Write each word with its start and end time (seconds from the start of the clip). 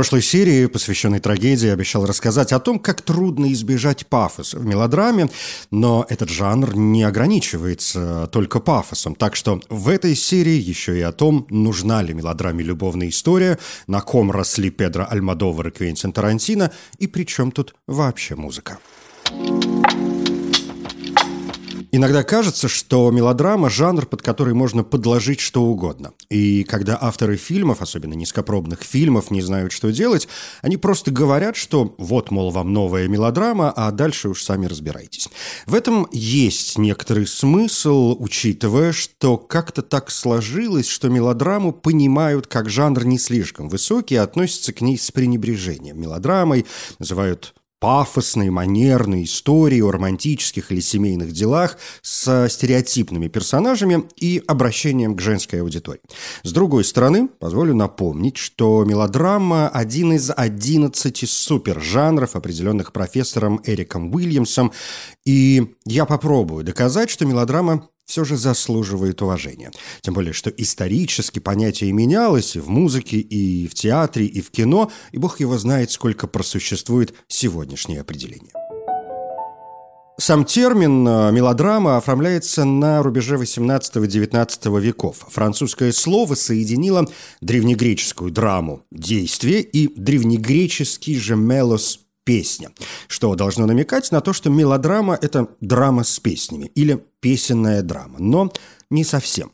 Прошлой 0.00 0.22
серии, 0.22 0.64
посвященной 0.64 1.20
трагедии, 1.20 1.68
обещал 1.68 2.06
рассказать 2.06 2.54
о 2.54 2.58
том, 2.58 2.78
как 2.78 3.02
трудно 3.02 3.52
избежать 3.52 4.06
пафоса 4.06 4.58
в 4.58 4.64
мелодраме, 4.64 5.28
но 5.70 6.06
этот 6.08 6.30
жанр 6.30 6.74
не 6.74 7.02
ограничивается 7.02 8.26
только 8.32 8.60
пафосом. 8.60 9.14
Так 9.14 9.36
что 9.36 9.60
в 9.68 9.90
этой 9.90 10.14
серии 10.14 10.58
еще 10.58 10.98
и 10.98 11.02
о 11.02 11.12
том, 11.12 11.46
нужна 11.50 12.00
ли 12.00 12.14
мелодраме 12.14 12.64
любовная 12.64 13.10
история, 13.10 13.58
на 13.88 14.00
ком 14.00 14.30
росли 14.30 14.70
Педро 14.70 15.06
Альмадовар 15.06 15.68
и 15.68 15.70
Квентин 15.70 16.14
Тарантино, 16.14 16.72
и 16.96 17.06
при 17.06 17.24
чем 17.24 17.52
тут 17.52 17.74
вообще 17.86 18.36
музыка. 18.36 18.78
Иногда 21.92 22.22
кажется, 22.22 22.68
что 22.68 23.10
мелодрама– 23.10 23.68
жанр, 23.70 24.06
под 24.06 24.22
который 24.22 24.54
можно 24.54 24.84
подложить 24.84 25.40
что 25.40 25.64
угодно. 25.64 26.12
И 26.28 26.62
когда 26.62 26.96
авторы 27.00 27.36
фильмов, 27.36 27.82
особенно 27.82 28.14
низкопробных 28.14 28.82
фильмов, 28.82 29.32
не 29.32 29.42
знают, 29.42 29.72
что 29.72 29.90
делать, 29.90 30.28
они 30.62 30.76
просто 30.76 31.10
говорят, 31.10 31.56
что 31.56 31.96
вот, 31.98 32.30
мол, 32.30 32.52
вам 32.52 32.72
новая 32.72 33.08
мелодрама, 33.08 33.72
а 33.74 33.90
дальше 33.90 34.28
уж 34.28 34.44
сами 34.44 34.66
разбирайтесь. 34.66 35.28
В 35.66 35.74
этом 35.74 36.06
есть 36.12 36.78
некоторый 36.78 37.26
смысл, 37.26 38.14
учитывая, 38.20 38.92
что 38.92 39.36
как-то 39.36 39.82
так 39.82 40.12
сложилось, 40.12 40.86
что 40.86 41.08
мелодраму 41.08 41.72
понимают 41.72 42.46
как 42.46 42.70
жанр 42.70 43.04
не 43.04 43.18
слишком 43.18 43.68
высокий 43.68 44.14
и 44.14 44.18
относятся 44.18 44.72
к 44.72 44.80
ней 44.80 44.96
с 44.96 45.10
пренебрежением. 45.10 46.00
Мелодрамой 46.00 46.66
называют 47.00 47.52
пафосные, 47.80 48.50
манерные 48.50 49.24
истории 49.24 49.80
о 49.80 49.90
романтических 49.90 50.70
или 50.70 50.80
семейных 50.80 51.32
делах 51.32 51.78
с 52.02 52.48
стереотипными 52.48 53.28
персонажами 53.28 54.04
и 54.16 54.42
обращением 54.46 55.16
к 55.16 55.20
женской 55.20 55.62
аудитории. 55.62 56.02
С 56.42 56.52
другой 56.52 56.84
стороны, 56.84 57.28
позволю 57.28 57.74
напомнить, 57.74 58.36
что 58.36 58.84
мелодрама– 58.84 59.68
один 59.72 60.12
из 60.12 60.30
11 60.30 61.28
супержанров, 61.28 62.36
определенных 62.36 62.92
профессором 62.92 63.60
Эриком 63.64 64.14
Уильямсом, 64.14 64.72
и 65.24 65.74
я 65.86 66.04
попробую 66.04 66.64
доказать, 66.64 67.08
что 67.08 67.24
мелодрама 67.24 67.88
все 68.06 68.24
же 68.24 68.36
заслуживает 68.36 69.22
уважения. 69.22 69.70
Тем 70.00 70.14
более, 70.14 70.32
что 70.32 70.50
исторически 70.50 71.38
понятие 71.38 71.92
менялось 71.92 72.56
и 72.56 72.60
в 72.60 72.68
музыке, 72.68 73.18
и 73.18 73.68
в 73.68 73.74
театре, 73.74 74.26
и 74.26 74.40
в 74.40 74.50
кино, 74.50 74.90
и 75.12 75.18
бог 75.18 75.40
его 75.40 75.56
знает, 75.58 75.90
сколько 75.90 76.26
просуществует 76.26 77.14
сегодняшнее 77.28 78.00
определение. 78.00 78.52
Сам 80.20 80.44
термин 80.44 81.08
э, 81.08 81.32
«мелодрама» 81.32 81.96
оформляется 81.96 82.66
на 82.66 83.02
рубеже 83.02 83.36
18-19 83.36 84.78
веков. 84.78 85.24
Французское 85.30 85.92
слово 85.92 86.34
соединило 86.34 87.08
древнегреческую 87.40 88.30
драму 88.30 88.84
«действие» 88.90 89.62
и 89.62 89.88
древнегреческий 89.98 91.16
же 91.18 91.36
«мелос» 91.36 92.00
песня, 92.24 92.70
что 93.08 93.34
должно 93.34 93.66
намекать 93.66 94.10
на 94.12 94.20
то, 94.20 94.32
что 94.32 94.50
мелодрама– 94.50 95.18
это 95.20 95.48
драма 95.60 96.04
с 96.04 96.18
песнями 96.20 96.70
или 96.74 97.04
песенная 97.20 97.82
драма, 97.82 98.18
но 98.18 98.52
не 98.90 99.04
совсем. 99.04 99.52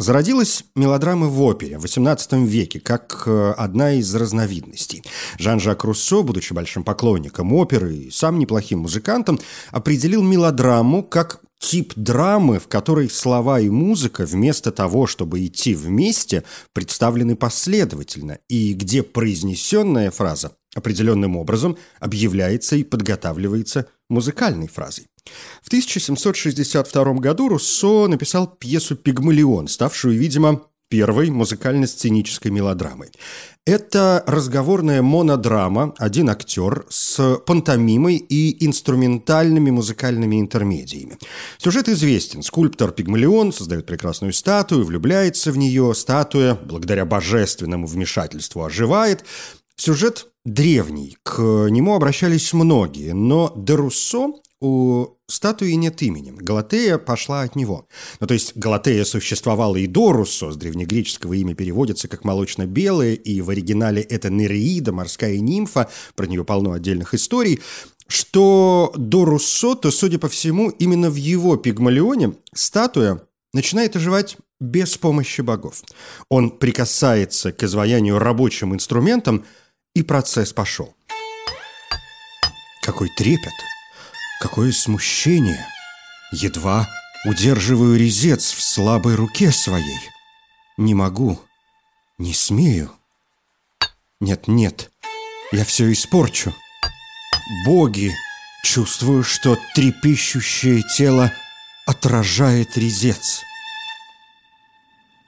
Зародилась 0.00 0.62
мелодрама 0.76 1.26
в 1.26 1.42
опере 1.42 1.76
в 1.76 1.84
XVIII 1.84 2.46
веке 2.46 2.78
как 2.78 3.24
э, 3.26 3.54
одна 3.56 3.94
из 3.94 4.14
разновидностей. 4.14 5.02
Жан-Жак 5.38 5.82
Руссо, 5.82 6.22
будучи 6.22 6.52
большим 6.52 6.84
поклонником 6.84 7.52
оперы 7.52 7.96
и 7.96 8.10
сам 8.12 8.38
неплохим 8.38 8.78
музыкантом, 8.78 9.40
определил 9.72 10.22
мелодраму 10.22 11.02
как 11.02 11.40
тип 11.58 11.94
драмы, 11.96 12.60
в 12.60 12.68
которой 12.68 13.10
слова 13.10 13.58
и 13.58 13.68
музыка 13.68 14.24
вместо 14.24 14.70
того, 14.70 15.08
чтобы 15.08 15.44
идти 15.44 15.74
вместе, 15.74 16.44
представлены 16.72 17.34
последовательно, 17.34 18.38
и 18.48 18.74
где 18.74 19.02
произнесенная 19.02 20.12
фраза 20.12 20.52
определенным 20.74 21.36
образом 21.36 21.76
объявляется 22.00 22.76
и 22.76 22.84
подготавливается 22.84 23.86
музыкальной 24.08 24.68
фразой. 24.68 25.06
В 25.62 25.68
1762 25.68 27.14
году 27.14 27.48
Руссо 27.48 28.06
написал 28.06 28.46
пьесу 28.46 28.96
«Пигмалион», 28.96 29.68
ставшую, 29.68 30.18
видимо, 30.18 30.62
первой 30.88 31.30
музыкально-сценической 31.30 32.50
мелодрамой. 32.50 33.10
Это 33.66 34.24
разговорная 34.26 35.02
монодрама, 35.02 35.92
один 35.98 36.30
актер 36.30 36.86
с 36.88 37.36
пантомимой 37.46 38.16
и 38.16 38.64
инструментальными 38.64 39.70
музыкальными 39.70 40.40
интермедиями. 40.40 41.18
Сюжет 41.58 41.90
известен. 41.90 42.42
Скульптор 42.42 42.92
Пигмалион 42.92 43.52
создает 43.52 43.84
прекрасную 43.84 44.32
статую, 44.32 44.86
влюбляется 44.86 45.52
в 45.52 45.58
нее. 45.58 45.92
Статуя, 45.94 46.54
благодаря 46.54 47.04
божественному 47.04 47.86
вмешательству, 47.86 48.64
оживает. 48.64 49.26
Сюжет 49.80 50.26
древний, 50.44 51.16
к 51.22 51.40
нему 51.40 51.94
обращались 51.94 52.52
многие, 52.52 53.14
но 53.14 53.52
де 53.56 53.74
Руссо 53.74 54.32
у 54.60 55.06
статуи 55.28 55.70
нет 55.74 56.02
имени. 56.02 56.34
Галатея 56.36 56.98
пошла 56.98 57.42
от 57.42 57.54
него. 57.54 57.86
Ну, 58.18 58.26
то 58.26 58.34
есть 58.34 58.56
Галатея 58.56 59.04
существовала 59.04 59.76
и 59.76 59.86
до 59.86 60.10
Руссо, 60.10 60.50
с 60.50 60.56
древнегреческого 60.56 61.34
имя 61.34 61.54
переводится 61.54 62.08
как 62.08 62.24
«молочно-белая», 62.24 63.14
и 63.14 63.40
в 63.40 63.50
оригинале 63.50 64.02
это 64.02 64.30
Нереида, 64.30 64.92
морская 64.92 65.38
нимфа, 65.38 65.88
про 66.16 66.26
нее 66.26 66.44
полно 66.44 66.72
отдельных 66.72 67.14
историй. 67.14 67.60
Что 68.08 68.92
до 68.96 69.24
Руссо, 69.24 69.76
то, 69.76 69.92
судя 69.92 70.18
по 70.18 70.28
всему, 70.28 70.70
именно 70.70 71.08
в 71.08 71.14
его 71.14 71.56
Пигмалионе 71.56 72.34
статуя 72.52 73.22
начинает 73.52 73.94
оживать 73.94 74.38
без 74.58 74.96
помощи 74.96 75.40
богов. 75.40 75.84
Он 76.28 76.50
прикасается 76.50 77.52
к 77.52 77.62
изваянию 77.62 78.18
рабочим 78.18 78.74
инструментом, 78.74 79.44
и 79.94 80.02
процесс 80.02 80.52
пошел. 80.52 80.94
Какой 82.82 83.08
трепет! 83.16 83.52
Какое 84.40 84.72
смущение! 84.72 85.66
Едва 86.32 86.88
удерживаю 87.24 87.98
резец 87.98 88.52
в 88.52 88.62
слабой 88.62 89.14
руке 89.14 89.50
своей. 89.50 90.00
Не 90.76 90.94
могу, 90.94 91.40
не 92.18 92.32
смею. 92.32 92.92
Нет, 94.20 94.48
нет, 94.48 94.90
я 95.52 95.64
все 95.64 95.90
испорчу. 95.92 96.54
Боги, 97.64 98.14
чувствую, 98.64 99.24
что 99.24 99.56
трепещущее 99.74 100.82
тело 100.96 101.32
отражает 101.86 102.76
резец. 102.76 103.42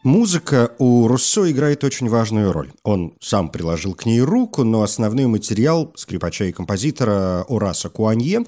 Музыка 0.02 0.74
у 0.78 1.06
Руссо 1.08 1.50
играет 1.50 1.84
очень 1.84 2.08
важную 2.08 2.52
роль. 2.52 2.72
Он 2.84 3.12
сам 3.20 3.50
приложил 3.50 3.94
к 3.94 4.06
ней 4.06 4.20
руку, 4.20 4.64
но 4.64 4.82
основной 4.82 5.26
материал 5.26 5.92
скрипача 5.94 6.46
и 6.46 6.52
композитора 6.52 7.44
Ураса 7.48 7.90
Куанье 7.90 8.44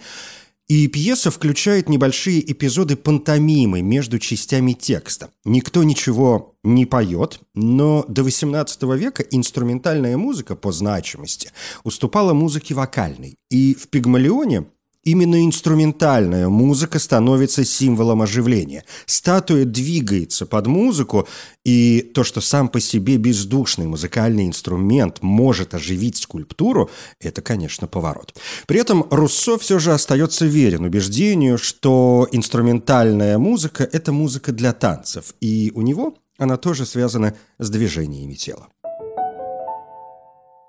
и 0.69 0.87
пьеса 0.89 1.31
включает 1.31 1.91
небольшие 1.91 2.51
эпизоды 2.51 2.97
пантомимы 2.97 3.83
между 3.83 4.19
частями 4.19 4.73
текста. 4.73 5.29
Никто 5.45 5.83
ничего 5.83 6.57
не 6.63 6.87
поет, 6.87 7.41
но 7.53 8.07
до 8.09 8.23
XVIII 8.23 8.97
века 8.97 9.23
инструментальная 9.23 10.17
музыка 10.17 10.57
по 10.57 10.73
значимости 10.73 11.51
уступала 11.85 12.33
музыке 12.33 12.73
вокальной. 12.73 13.37
И 13.51 13.75
в 13.75 13.89
«Пигмалионе» 13.89 14.65
Именно 15.05 15.45
инструментальная 15.45 16.49
музыка 16.49 17.01
становится 17.01 17.65
символом 17.65 18.23
оживления. 18.23 18.85
Статуя 19.07 19.65
двигается 19.65 20.47
под 20.47 20.69
музыку, 20.69 21.27
и 21.65 22.13
то, 22.15 22.23
что 22.23 22.41
сам 22.41 22.69
по 22.69 22.79
себе 22.79 23.17
бездушный 23.17 23.87
музыкальный 23.87 24.47
инструмент 24.47 25.21
может 25.21 25.75
оживить 25.75 26.19
скульптуру, 26.19 26.89
это, 27.19 27.43
конечно, 27.43 27.89
поворот. 27.89 28.39
При 28.69 28.79
этом 28.79 29.05
Руссо 29.11 29.59
все 29.59 29.81
же 29.81 29.93
остается 29.93 30.47
верен 30.47 30.85
убеждению, 30.85 31.59
что 31.59 32.29
инструментальная 32.31 33.39
музыка– 33.39 33.89
это 33.93 34.13
музыка 34.13 34.53
для 34.53 34.73
танцев, 34.73 35.35
и 35.41 35.73
у 35.75 35.83
него 35.83 36.15
она 36.39 36.57
тоже 36.57 36.87
связана 36.87 37.35
с 37.59 37.71
движениями 37.71 38.35
тела. 38.35 38.69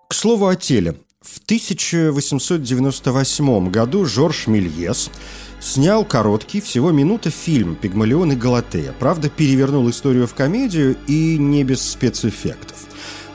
К 0.09 0.13
слову 0.13 0.47
о 0.47 0.55
теле. 0.55 0.95
В 1.23 1.39
1898 1.45 3.71
году 3.71 4.05
Жорж 4.05 4.47
Мельес 4.47 5.09
снял 5.61 6.03
короткий, 6.03 6.59
всего 6.59 6.91
минута 6.91 7.29
фильм 7.29 7.75
«Пигмалион 7.75 8.33
и 8.33 8.35
Галатея». 8.35 8.93
Правда, 8.99 9.29
перевернул 9.29 9.89
историю 9.89 10.27
в 10.27 10.33
комедию 10.33 10.97
и 11.07 11.37
не 11.37 11.63
без 11.63 11.81
спецэффектов. 11.81 12.75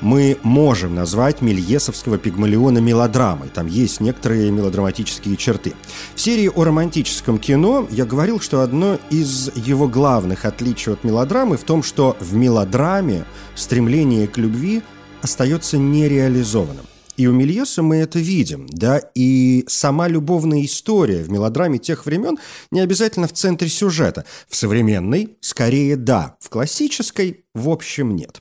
мы 0.01 0.37
можем 0.43 0.95
назвать 0.95 1.41
Мельесовского 1.41 2.19
пигмалиона 2.19 2.79
мелодрамой. 2.79 3.49
Там 3.49 3.67
есть 3.67 4.01
некоторые 4.01 4.51
мелодраматические 4.51 5.37
черты. 5.37 5.73
В 6.15 6.21
серии 6.21 6.51
о 6.55 6.65
романтическом 6.65 7.39
кино 7.39 7.89
я 7.91 8.05
говорил, 8.05 8.39
что 8.39 8.61
одно 8.61 8.99
из 9.11 9.51
его 9.57 9.89
главных 9.89 10.45
отличий 10.45 10.93
от 10.93 11.05
мелодрамы 11.05 11.57
в 11.57 11.65
том, 11.65 11.83
что 11.83 12.19
в 12.21 12.35
мелодраме 12.35 13.25
стремление 13.57 14.29
к 14.29 14.37
любви 14.37 14.83
остается 15.23 15.79
нереализованным. 15.79 16.85
И 17.19 17.27
у 17.27 17.33
Мельеса 17.33 17.83
мы 17.83 17.97
это 17.97 18.21
видим, 18.21 18.69
да, 18.71 19.03
и 19.17 19.65
сама 19.67 20.07
любовная 20.07 20.65
история 20.65 21.25
в 21.25 21.31
мелодраме 21.31 21.79
тех 21.79 22.07
времен 22.07 22.39
не 22.71 22.79
обязательно 22.79 23.27
в 23.27 23.33
центре 23.33 23.69
сюжета. 23.69 24.25
В 24.49 24.55
современной 24.55 25.37
скорее 25.41 25.97
да, 25.97 26.37
в 26.39 26.49
классической 26.49 27.45
в 27.59 27.69
общем 27.69 28.17
нет. 28.17 28.41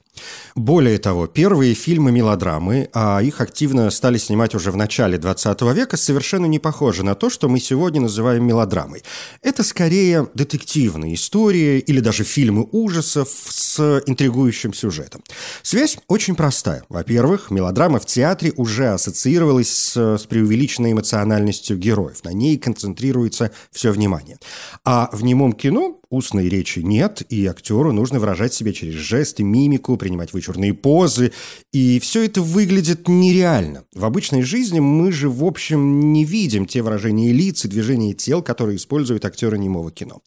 Более 0.56 0.98
того, 0.98 1.28
первые 1.28 1.74
фильмы-мелодрамы, 1.74 2.90
а 2.94 3.20
их 3.22 3.42
активно 3.42 3.90
стали 3.92 4.18
снимать 4.18 4.56
уже 4.56 4.72
в 4.72 4.76
начале 4.76 5.18
20 5.18 5.62
века, 5.74 5.98
совершенно 5.98 6.46
не 6.46 6.60
похожи 6.60 7.04
на 7.04 7.16
то, 7.16 7.30
что 7.30 7.50
мы 7.50 7.60
сегодня 7.60 8.02
называем 8.02 8.44
мелодрамой. 8.44 9.04
Это 9.42 9.64
скорее 9.64 10.28
детективные 10.34 11.16
истории 11.16 11.80
или 11.80 12.00
даже 12.00 12.24
фильмы 12.24 12.68
ужасов 12.72 13.30
с 13.30 14.02
интригующим 14.08 14.74
сюжетом. 14.74 15.24
Связь 15.62 15.98
очень 16.08 16.36
простая. 16.36 16.84
Во-первых, 16.90 17.52
мелодрама 17.52 18.00
в 18.00 18.06
театре 18.06 18.54
уже 18.56 18.90
ассоциировалась 18.90 19.70
с, 19.70 20.18
с 20.18 20.26
преувеличенной 20.26 20.94
эмоциональностью 20.94 21.78
героев. 21.78 22.24
На 22.24 22.34
ней 22.34 22.58
концентрируется 22.58 23.52
все 23.72 23.92
внимание. 23.92 24.38
А 24.84 25.10
в 25.12 25.24
немом 25.24 25.54
кино 25.54 26.00
устной 26.10 26.50
речи 26.50 26.80
нет, 26.80 27.22
и 27.30 27.46
актеру 27.46 27.92
нужно 27.92 28.20
выражать 28.20 28.54
себя 28.54 28.74
через 28.74 28.96
жесты, 29.08 29.44
мимику, 29.44 29.98
принимать 29.98 30.34
вычурные 30.34 30.74
позы, 30.74 31.32
и 31.72 32.00
все 32.00 32.26
это 32.26 32.42
выглядит 32.42 33.08
нереально. 33.08 33.86
В 33.94 34.06
обычной 34.06 34.42
жизни 34.42 34.80
мы 34.80 35.12
же, 35.12 35.30
в 35.30 35.44
общем, 35.44 36.12
не 36.14 36.26
видим 36.26 36.66
те 36.66 36.82
выражения 36.82 37.32
лиц 37.32 37.66
и 37.66 37.68
движения 37.68 38.14
тел, 38.14 38.42
которые 38.42 38.76
используют 38.78 39.26
актеры 39.26 39.58
немого 39.58 39.92
кино. 39.92 40.22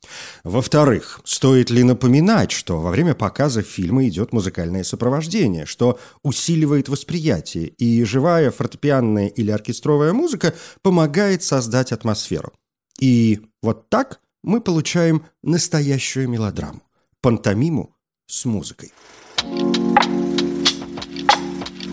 Во-вторых, 0.44 1.20
стоит 1.24 1.70
ли 1.70 1.82
напоминать, 1.82 2.50
что 2.50 2.80
во 2.80 2.90
время 2.90 3.14
показа 3.14 3.62
фильма 3.62 4.08
идет 4.08 4.32
музыкальное 4.32 4.84
сопровождение, 4.84 5.66
что 5.66 5.98
усиливает 6.22 6.88
восприятие, 6.88 7.68
и 7.68 8.02
живая 8.04 8.50
фортепианная 8.50 9.28
или 9.28 9.50
оркестровая 9.50 10.12
музыка 10.12 10.54
помогает 10.82 11.42
создать 11.42 11.92
атмосферу. 11.92 12.52
И 13.00 13.40
вот 13.62 13.88
так 13.88 14.20
мы 14.42 14.60
получаем 14.60 15.24
настоящую 15.42 16.28
мелодраму, 16.28 16.82
пантомиму 17.20 17.94
с 18.30 18.44
музыкой. 18.44 18.92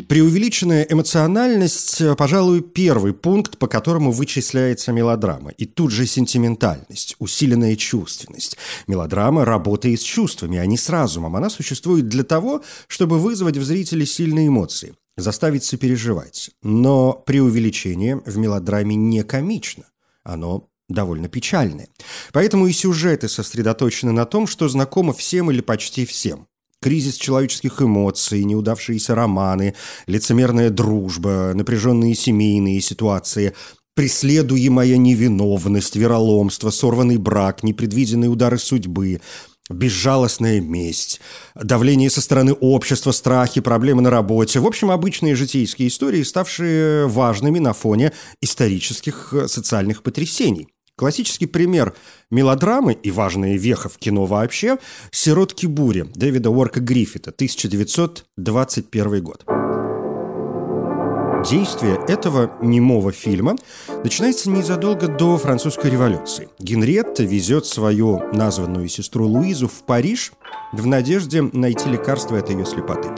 Преувеличенная 0.07 0.87
эмоциональность, 0.89 2.01
пожалуй, 2.17 2.61
первый 2.61 3.13
пункт, 3.13 3.57
по 3.57 3.67
которому 3.67 4.11
вычисляется 4.11 4.93
мелодрама. 4.93 5.51
И 5.51 5.65
тут 5.65 5.91
же 5.91 6.05
сентиментальность, 6.05 7.17
усиленная 7.19 7.75
чувственность. 7.75 8.57
Мелодрама 8.87 9.43
работает 9.43 9.99
с 9.99 10.03
чувствами, 10.03 10.59
а 10.59 10.65
не 10.65 10.77
с 10.77 10.89
разумом. 10.89 11.35
Она 11.35 11.49
существует 11.49 12.07
для 12.07 12.23
того, 12.23 12.63
чтобы 12.87 13.19
вызвать 13.19 13.57
в 13.57 13.65
зрителе 13.65 14.05
сильные 14.05 14.47
эмоции, 14.47 14.95
заставить 15.17 15.65
сопереживать. 15.65 16.51
Но 16.61 17.11
преувеличение 17.11 18.21
в 18.25 18.37
мелодраме 18.37 18.95
не 18.95 19.23
комично. 19.23 19.83
Оно 20.23 20.69
довольно 20.89 21.27
печальное. 21.27 21.89
Поэтому 22.33 22.67
и 22.67 22.71
сюжеты 22.71 23.27
сосредоточены 23.27 24.11
на 24.11 24.25
том, 24.25 24.47
что 24.47 24.67
знакомо 24.67 25.13
всем 25.13 25.51
или 25.51 25.61
почти 25.61 26.05
всем. 26.05 26.47
Кризис 26.81 27.15
человеческих 27.15 27.81
эмоций, 27.81 28.43
неудавшиеся 28.43 29.15
романы, 29.15 29.73
лицемерная 30.05 30.69
дружба, 30.69 31.53
напряженные 31.55 32.13
семейные 32.13 32.81
ситуации, 32.81 33.53
преследуемая 33.95 34.95
невиновность, 34.95 35.95
вероломство, 35.95 36.69
сорванный 36.69 37.17
брак, 37.17 37.63
непредвиденные 37.63 38.29
удары 38.29 38.59
судьбы, 38.59 39.21
безжалостная 39.71 40.61
месть, 40.61 41.19
давление 41.55 42.11
со 42.11 42.21
стороны 42.21 42.53
общества, 42.53 43.11
страхи, 43.11 43.59
проблемы 43.59 44.03
на 44.03 44.11
работе. 44.11 44.59
В 44.59 44.67
общем, 44.67 44.91
обычные 44.91 45.35
житейские 45.35 45.87
истории, 45.87 46.21
ставшие 46.21 47.07
важными 47.07 47.57
на 47.57 47.73
фоне 47.73 48.13
исторических 48.39 49.33
социальных 49.47 50.03
потрясений. 50.03 50.67
Классический 50.97 51.45
пример 51.45 51.93
мелодрамы 52.31 52.93
и 52.93 53.11
важная 53.11 53.55
веха 53.55 53.87
в 53.87 53.99
кино 53.99 54.25
вообще– 54.25 54.79
«Сиротки 55.11 55.67
бури» 55.67 56.07
Дэвида 56.15 56.49
Уорка 56.49 56.79
Гриффита, 56.79 57.29
1921 57.29 59.23
год. 59.23 59.56
Действие 61.45 61.99
этого 62.07 62.51
немого 62.61 63.11
фильма 63.11 63.55
начинается 64.03 64.49
незадолго 64.49 65.07
до 65.07 65.37
французской 65.37 65.91
революции. 65.91 66.49
Генриетта 66.57 67.23
везет 67.23 67.65
свою 67.65 68.23
названную 68.33 68.87
сестру 68.87 69.27
Луизу 69.27 69.67
в 69.67 69.83
Париж 69.85 70.31
в 70.73 70.85
надежде 70.87 71.43
найти 71.43 71.89
лекарство 71.89 72.39
от 72.39 72.49
ее 72.49 72.65
слепоты. 72.65 73.09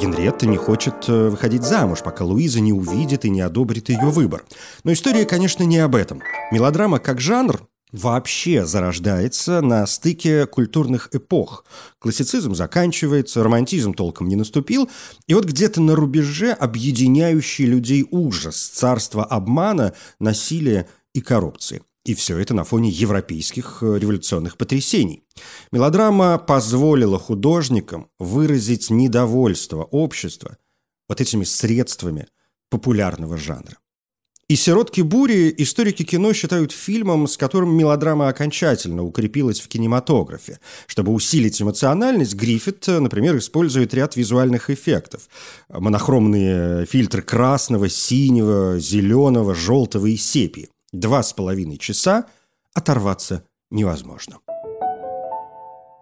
Генриетта 0.00 0.46
не 0.46 0.56
хочет 0.56 1.08
э, 1.08 1.28
выходить 1.28 1.62
замуж, 1.62 2.00
пока 2.02 2.24
Луиза 2.24 2.60
не 2.60 2.72
увидит 2.72 3.24
и 3.24 3.30
не 3.30 3.42
одобрит 3.42 3.90
ее 3.90 4.06
выбор. 4.06 4.44
Но 4.82 4.92
история, 4.92 5.24
конечно, 5.26 5.62
не 5.62 5.78
об 5.78 5.94
этом. 5.94 6.22
Мелодрама 6.50 6.98
как 6.98 7.20
жанр 7.20 7.60
вообще 7.92 8.66
зарождается 8.66 9.60
на 9.60 9.86
стыке 9.86 10.46
культурных 10.46 11.08
эпох. 11.12 11.64
Классицизм 11.98 12.54
заканчивается, 12.54 13.42
романтизм 13.42 13.94
толком 13.94 14.28
не 14.28 14.36
наступил, 14.36 14.88
и 15.26 15.34
вот 15.34 15.44
где-то 15.44 15.80
на 15.80 15.94
рубеже 15.94 16.52
объединяющий 16.52 17.64
людей 17.64 18.06
ужас, 18.10 18.56
царство 18.56 19.24
обмана, 19.24 19.94
насилия 20.18 20.88
и 21.14 21.20
коррупции. 21.20 21.82
И 22.04 22.14
все 22.14 22.38
это 22.38 22.54
на 22.54 22.62
фоне 22.62 22.88
европейских 22.88 23.78
э, 23.82 23.98
революционных 23.98 24.56
потрясений. 24.56 25.24
Мелодрама 25.72 26.38
позволила 26.38 27.18
художникам 27.18 28.08
выразить 28.20 28.90
недовольство 28.90 29.82
общества 29.82 30.56
вот 31.08 31.20
этими 31.20 31.42
средствами 31.42 32.28
популярного 32.70 33.36
жанра. 33.36 33.78
И 34.48 34.54
«Сиротки 34.54 35.00
бури» 35.00 35.52
историки 35.58 36.04
кино 36.04 36.32
считают 36.32 36.70
фильмом, 36.70 37.26
с 37.26 37.36
которым 37.36 37.76
мелодрама 37.76 38.28
окончательно 38.28 39.02
укрепилась 39.02 39.58
в 39.58 39.66
кинематографе. 39.66 40.60
Чтобы 40.86 41.10
усилить 41.12 41.60
эмоциональность, 41.60 42.36
Гриффит, 42.36 42.86
например, 42.86 43.36
использует 43.38 43.92
ряд 43.92 44.14
визуальных 44.14 44.70
эффектов. 44.70 45.28
Монохромные 45.68 46.86
фильтры 46.86 47.22
красного, 47.22 47.88
синего, 47.88 48.78
зеленого, 48.78 49.52
желтого 49.52 50.06
и 50.06 50.16
сепии. 50.16 50.68
Два 50.92 51.24
с 51.24 51.32
половиной 51.32 51.78
часа 51.78 52.26
оторваться 52.72 53.42
невозможно. 53.72 54.38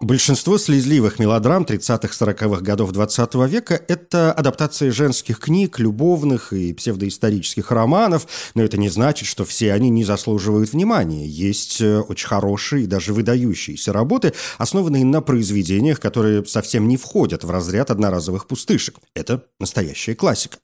Большинство 0.01 0.57
слезливых 0.57 1.19
мелодрам 1.19 1.63
30-40-х 1.63 2.61
годов 2.61 2.91
20 2.91 3.35
-го 3.35 3.47
века– 3.47 3.81
это 3.87 4.33
адаптации 4.33 4.89
женских 4.89 5.39
книг, 5.39 5.79
любовных 5.79 6.51
и 6.51 6.73
псевдоисторических 6.73 7.71
романов, 7.71 8.27
но 8.55 8.63
это 8.63 8.77
не 8.77 8.89
значит, 8.89 9.25
что 9.25 9.45
все 9.45 9.71
они 9.71 9.89
не 9.89 10.03
заслуживают 10.03 10.73
внимания. 10.73 11.25
Есть 11.25 11.79
э, 11.79 12.01
очень 12.01 12.27
хорошие 12.27 12.83
и 12.83 12.87
даже 12.87 13.13
выдающиеся 13.13 13.93
работы, 13.93 14.33
основанные 14.57 15.05
на 15.05 15.21
произведениях, 15.21 16.01
которые 16.01 16.45
совсем 16.45 16.89
не 16.89 16.97
входят 16.97 17.45
в 17.45 17.49
разряд 17.49 17.89
одноразовых 17.89 18.47
пустышек. 18.47 18.97
Это 19.13 19.45
настоящая 19.61 20.15
классика. 20.15 20.57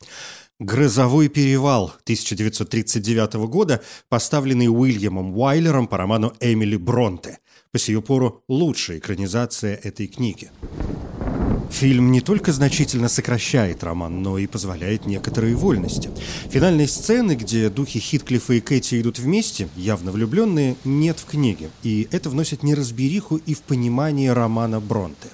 «Грозовой 0.59 1.29
перевал» 1.29 1.93
1939 2.03 3.33
года, 3.47 3.81
поставленный 4.09 4.67
Уильямом 4.67 5.38
Уайлером 5.38 5.88
по 5.88 5.97
роману 5.97 6.33
Эмили 6.41 6.75
Бронте– 6.75 7.39
по 7.71 7.79
сию 7.79 8.01
пору 8.01 8.43
лучшая 8.49 8.97
экранизация 8.97 9.75
этой 9.75 10.07
книги. 10.07 10.51
Фильм 11.71 12.11
не 12.11 12.19
только 12.19 12.51
значительно 12.51 13.07
сокращает 13.07 13.81
роман, 13.83 14.21
но 14.21 14.37
и 14.37 14.45
позволяет 14.45 15.05
некоторые 15.05 15.55
вольности. 15.55 16.09
Финальной 16.49 16.87
сцены, 16.87 17.35
где 17.35 17.69
духи 17.69 17.99
Хитклифа 17.99 18.53
и 18.53 18.59
Кэти 18.59 18.99
идут 18.99 19.19
вместе, 19.19 19.69
явно 19.77 20.11
влюбленные, 20.11 20.75
нет 20.83 21.19
в 21.19 21.25
книге. 21.25 21.69
И 21.81 22.09
это 22.11 22.29
вносит 22.29 22.61
неразбериху 22.61 23.37
и 23.37 23.53
в 23.53 23.61
понимание 23.61 24.33
романа 24.33 24.81
Бронте. 24.81 25.29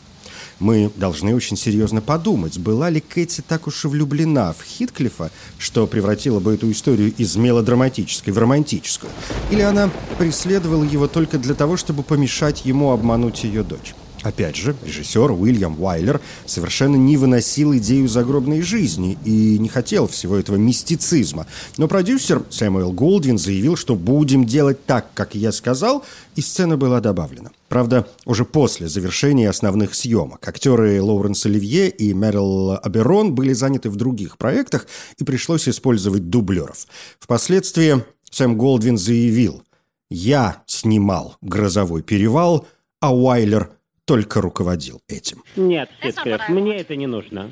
Мы 0.59 0.91
должны 0.95 1.35
очень 1.35 1.55
серьезно 1.55 2.01
подумать, 2.01 2.57
была 2.57 2.89
ли 2.89 2.99
Кэти 2.99 3.43
так 3.47 3.67
уж 3.67 3.85
и 3.85 3.87
влюблена 3.87 4.53
в 4.53 4.63
Хитклифа, 4.63 5.29
что 5.59 5.85
превратила 5.85 6.39
бы 6.39 6.55
эту 6.55 6.71
историю 6.71 7.13
из 7.15 7.35
мелодраматической 7.35 8.33
в 8.33 8.37
романтическую, 8.37 9.11
или 9.51 9.61
она 9.61 9.91
преследовала 10.17 10.83
его 10.83 11.07
только 11.07 11.37
для 11.37 11.53
того, 11.53 11.77
чтобы 11.77 12.03
помешать 12.03 12.65
ему 12.65 12.91
обмануть 12.91 13.43
ее 13.43 13.63
дочь. 13.63 13.93
Опять 14.27 14.57
же, 14.57 14.75
режиссер 14.85 15.31
Уильям 15.31 15.81
Уайлер 15.81 16.19
совершенно 16.45 16.97
не 16.97 17.15
выносил 17.15 17.73
идею 17.77 18.09
загробной 18.09 18.59
жизни 18.59 19.17
и 19.23 19.57
не 19.57 19.69
хотел 19.69 20.05
всего 20.05 20.35
этого 20.35 20.57
мистицизма. 20.57 21.47
Но 21.77 21.87
продюсер 21.87 22.43
Сэмюэл 22.49 22.91
Голдвин 22.91 23.37
заявил, 23.37 23.77
что 23.77 23.95
будем 23.95 24.43
делать 24.43 24.85
так, 24.85 25.07
как 25.13 25.33
я 25.33 25.53
сказал, 25.53 26.03
и 26.35 26.41
сцена 26.41 26.75
была 26.75 26.99
добавлена. 26.99 27.51
Правда, 27.69 28.05
уже 28.25 28.43
после 28.43 28.89
завершения 28.89 29.49
основных 29.49 29.95
съемок. 29.95 30.45
Актеры 30.45 31.01
Лоуренс 31.01 31.45
Оливье 31.45 31.89
и 31.89 32.13
Мэрил 32.13 32.73
Аберон 32.83 33.33
были 33.33 33.53
заняты 33.53 33.89
в 33.89 33.95
других 33.95 34.37
проектах, 34.37 34.87
и 35.17 35.23
пришлось 35.23 35.69
использовать 35.69 36.29
дублеров. 36.29 36.85
Впоследствии 37.19 38.03
Сэм 38.29 38.57
Голдвин 38.57 38.97
заявил, 38.97 39.63
«Я 40.09 40.63
снимал 40.65 41.37
«Грозовой 41.41 42.01
перевал», 42.01 42.67
а 42.99 43.15
Уайлер 43.15 43.76
только 44.07 44.39
руководил 44.39 45.01
этим. 45.09 45.43
Нет, 45.57 45.89
Хитклифф, 46.01 46.47
мне 46.47 46.77
это 46.77 46.95
не 46.95 47.07
нужно. 47.07 47.51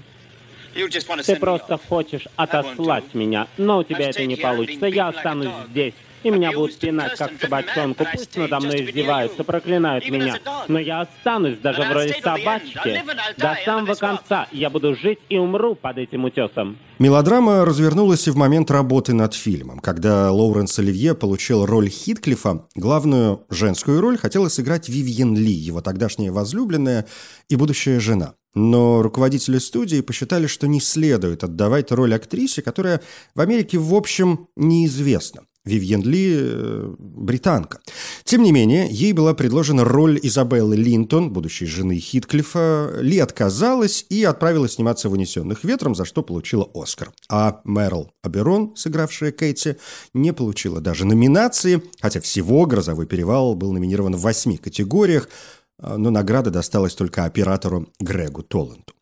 Ты 1.25 1.35
просто 1.35 1.77
хочешь 1.77 2.27
отослать 2.37 3.13
меня, 3.13 3.47
но 3.57 3.79
у 3.79 3.83
тебя 3.83 4.09
это 4.09 4.25
не 4.25 4.37
получится. 4.37 4.85
Я 4.87 5.09
останусь 5.09 5.51
здесь 5.69 5.93
и 6.25 6.31
меня 6.31 6.51
будут 6.51 6.77
пинать, 6.79 7.17
как 7.17 7.31
собачонку. 7.39 8.03
Пусть 8.11 8.35
надо 8.35 8.59
мной 8.59 8.83
издеваются, 8.83 9.43
проклинают 9.43 10.09
меня. 10.09 10.39
Но 10.67 10.79
я 10.79 11.01
останусь 11.01 11.59
даже 11.59 11.83
в 11.83 11.91
роли 11.91 12.15
собачки. 12.21 13.03
До 13.37 13.55
самого 13.63 13.93
конца 13.93 14.47
я 14.51 14.71
буду 14.71 14.95
жить 14.95 15.19
и 15.29 15.37
умру 15.37 15.75
под 15.75 15.99
этим 15.99 16.25
утесом. 16.25 16.77
Мелодрама 16.97 17.63
развернулась 17.63 18.27
и 18.27 18.31
в 18.31 18.37
момент 18.37 18.71
работы 18.71 19.13
над 19.13 19.35
фильмом. 19.35 19.79
Когда 19.79 20.31
Лоуренс 20.31 20.79
Оливье 20.79 21.13
получил 21.13 21.65
роль 21.65 21.89
Хитклифа, 21.89 22.65
главную 22.73 23.45
женскую 23.51 24.01
роль 24.01 24.17
хотела 24.17 24.47
сыграть 24.47 24.89
Вивьен 24.89 25.37
Ли, 25.37 25.51
его 25.51 25.81
тогдашняя 25.81 26.31
возлюбленная 26.31 27.05
и 27.49 27.55
будущая 27.55 27.99
жена. 27.99 28.33
Но 28.55 29.03
руководители 29.03 29.59
студии 29.59 30.01
посчитали, 30.01 30.47
что 30.47 30.65
не 30.67 30.79
следует 30.79 31.43
отдавать 31.43 31.91
роль 31.91 32.15
актрисе, 32.15 32.61
которая 32.63 33.01
в 33.35 33.41
Америке, 33.41 33.77
в 33.77 33.93
общем, 33.93 34.47
неизвестна. 34.55 35.41
Вивьен 35.65 36.03
Ли 36.03 36.33
э,– 36.37 36.93
британка. 36.99 37.79
Тем 38.23 38.43
не 38.43 38.51
менее, 38.51 38.87
ей 38.89 39.13
была 39.13 39.33
предложена 39.33 39.83
роль 39.83 40.19
Изабеллы 40.21 40.75
Линтон, 40.75 41.31
будущей 41.31 41.65
жены 41.65 41.97
Хитклифа. 41.97 42.99
Ли 43.01 43.19
отказалась 43.19 44.05
и 44.09 44.23
отправилась 44.23 44.73
сниматься 44.73 45.09
в 45.09 45.13
«Унесенных 45.13 45.63
ветром», 45.63 45.95
за 45.95 46.05
что 46.05 46.21
получила 46.21 46.69
Оскар. 46.73 47.11
А 47.29 47.61
Мэрил 47.63 48.11
Аберон, 48.21 48.75
сыгравшая 48.75 49.31
Кейти, 49.31 49.77
не 50.13 50.33
получила 50.33 50.81
даже 50.81 51.05
номинации, 51.05 51.81
хотя 51.99 52.21
всего 52.21 52.65
«Грозовой 52.65 53.07
перевал» 53.07 53.55
был 53.55 53.73
номинирован 53.73 54.15
в 54.15 54.21
восьми 54.21 54.57
категориях, 54.57 55.29
а, 55.77 55.97
но 55.97 56.09
награда 56.09 56.51
досталась 56.51 56.95
только 56.95 57.25
оператору 57.25 57.87
Грегу 57.99 58.43
Толланту. 58.43 58.93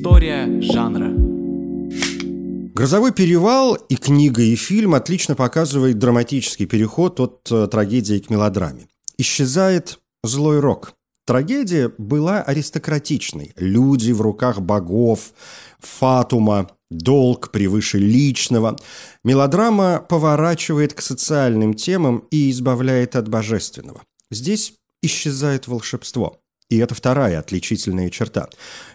История 0.00 0.62
жанра. 0.62 1.12
«Грозовой 2.72 3.12
перевал» 3.12 3.74
и 3.74 3.96
книга, 3.96 4.40
и 4.40 4.56
фильм 4.56 4.94
отлично 4.94 5.34
показывает 5.34 5.98
драматический 5.98 6.64
переход 6.64 7.20
от 7.20 7.46
э, 7.52 7.66
трагедии 7.66 8.18
к 8.18 8.30
мелодраме. 8.30 8.88
Исчезает 9.18 10.00
злой 10.24 10.60
рок. 10.60 10.94
Трагедия 11.26 11.92
была 11.98 12.40
аристократичной. 12.40 13.52
Люди 13.56 14.12
в 14.12 14.22
руках 14.22 14.62
богов, 14.62 15.34
фатума, 15.80 16.70
долг 16.90 17.50
превыше 17.50 17.98
личного. 17.98 18.78
Мелодрама 19.22 20.02
поворачивает 20.08 20.94
к 20.94 21.02
социальным 21.02 21.74
темам 21.74 22.24
и 22.30 22.50
избавляет 22.50 23.16
от 23.16 23.28
божественного. 23.28 24.00
Здесь 24.30 24.72
исчезает 25.02 25.68
волшебство. 25.68 26.39
И 26.70 26.78
это 26.78 26.94
вторая 26.94 27.38
отличительная 27.38 28.08
черта. 28.08 28.48